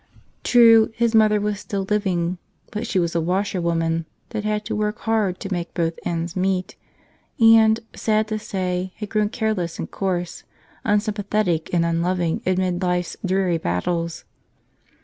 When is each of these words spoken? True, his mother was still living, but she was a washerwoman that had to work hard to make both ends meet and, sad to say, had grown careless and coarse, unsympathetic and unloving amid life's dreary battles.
True, 0.43 0.91
his 0.95 1.13
mother 1.13 1.39
was 1.39 1.59
still 1.59 1.83
living, 1.87 2.39
but 2.71 2.87
she 2.87 2.97
was 2.97 3.13
a 3.13 3.21
washerwoman 3.21 4.07
that 4.29 4.43
had 4.43 4.65
to 4.65 4.75
work 4.75 4.97
hard 5.01 5.39
to 5.39 5.53
make 5.53 5.75
both 5.75 5.99
ends 6.03 6.35
meet 6.35 6.75
and, 7.39 7.79
sad 7.95 8.27
to 8.29 8.39
say, 8.39 8.93
had 8.95 9.09
grown 9.11 9.29
careless 9.29 9.77
and 9.77 9.91
coarse, 9.91 10.43
unsympathetic 10.83 11.71
and 11.71 11.85
unloving 11.85 12.41
amid 12.47 12.81
life's 12.81 13.15
dreary 13.23 13.59
battles. 13.59 14.23